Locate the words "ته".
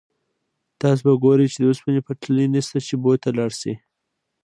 3.21-3.29